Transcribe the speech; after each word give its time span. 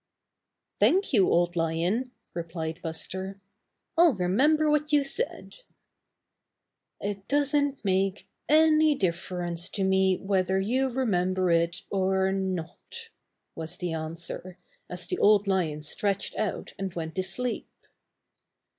"Thank 0.79 1.13
you. 1.13 1.29
Old 1.29 1.55
Lion," 1.55 2.09
replied 2.33 2.79
Buster. 2.81 3.39
"I'll 3.95 4.15
remember 4.15 4.67
what 4.67 4.91
you 4.91 5.03
said." 5.03 5.57
"It 6.99 7.27
doesn't 7.27 7.85
make 7.85 8.27
any 8.49 8.95
difference 8.95 9.69
to 9.69 9.83
me 9.83 10.17
whether 10.17 10.59
you 10.59 10.89
remember 10.89 11.51
it 11.51 11.83
or 11.91 12.31
not," 12.31 13.09
was 13.53 13.77
the 13.77 13.93
an 13.93 14.15
swer, 14.15 14.55
as 14.89 15.05
the 15.05 15.19
Old 15.19 15.45
Lion 15.45 15.83
stretched 15.83 16.35
out 16.35 16.73
and 16.79 16.91
went 16.95 17.13
to 17.13 17.21
sleep. 17.21 17.69